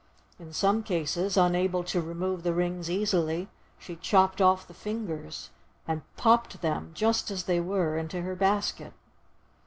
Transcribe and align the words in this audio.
In 0.39 0.51
some 0.51 0.81
cases, 0.81 1.37
unable 1.37 1.83
to 1.83 2.01
remove 2.01 2.41
the 2.41 2.55
rings 2.55 2.89
easily, 2.89 3.49
she 3.77 3.95
chopped 3.97 4.41
off 4.41 4.67
the 4.67 4.73
fingers, 4.73 5.51
and 5.87 6.01
popped 6.17 6.63
them, 6.63 6.89
just 6.95 7.29
as 7.29 7.43
they 7.43 7.59
were, 7.59 7.99
into 7.99 8.23
her 8.23 8.35
basket. 8.35 8.93